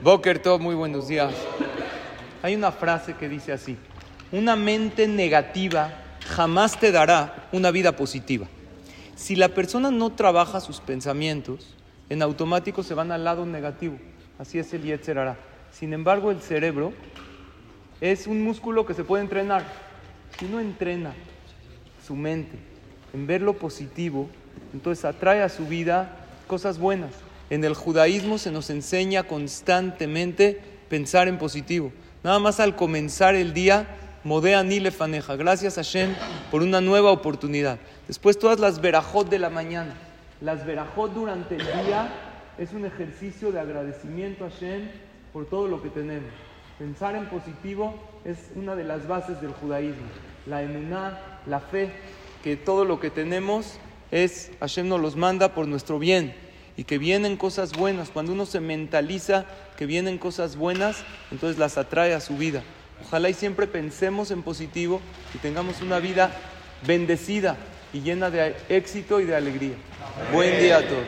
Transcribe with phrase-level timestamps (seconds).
[0.00, 1.34] Boker Tov, muy buenos días.
[2.44, 3.76] Hay una frase que dice así:
[4.30, 5.90] Una mente negativa
[6.24, 8.46] jamás te dará una vida positiva.
[9.16, 11.74] Si la persona no trabaja sus pensamientos,
[12.10, 13.98] en automático se van al lado negativo.
[14.38, 15.34] Así es el Yetzer
[15.72, 16.92] Sin embargo, el cerebro
[18.00, 19.64] es un músculo que se puede entrenar.
[20.38, 21.12] Si uno entrena
[22.06, 22.56] su mente
[23.12, 24.30] en ver lo positivo,
[24.72, 27.10] entonces atrae a su vida cosas buenas.
[27.50, 30.60] En el judaísmo se nos enseña constantemente
[30.90, 31.92] pensar en positivo.
[32.22, 33.86] Nada más al comenzar el día,
[34.22, 35.34] modea ni lefaneja.
[35.36, 36.14] Gracias a Hashem
[36.50, 37.78] por una nueva oportunidad.
[38.06, 39.94] Después todas las verajot de la mañana.
[40.42, 42.12] Las verajot durante el día
[42.58, 44.90] es un ejercicio de agradecimiento a Hashem
[45.32, 46.30] por todo lo que tenemos.
[46.78, 47.94] Pensar en positivo
[48.26, 50.06] es una de las bases del judaísmo.
[50.46, 51.92] La emuná, la fe,
[52.44, 53.78] que todo lo que tenemos
[54.10, 56.34] es, Hashem nos los manda por nuestro bien
[56.78, 58.08] y que vienen cosas buenas.
[58.08, 59.46] Cuando uno se mentaliza
[59.76, 60.98] que vienen cosas buenas,
[61.32, 62.62] entonces las atrae a su vida.
[63.04, 65.00] Ojalá y siempre pensemos en positivo
[65.34, 66.30] y tengamos una vida
[66.86, 67.56] bendecida
[67.92, 69.74] y llena de éxito y de alegría.
[70.32, 71.04] Buen día a todos.